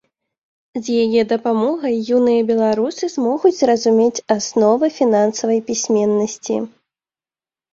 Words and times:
З 0.85 0.93
яе 1.03 1.21
дапамогай 1.33 1.95
юныя 2.17 2.41
беларусы 2.51 3.05
змогуць 3.17 3.53
зразумець 3.59 4.23
асновы 4.37 4.85
фінансавай 4.97 5.59
пісьменнасці. 5.69 6.55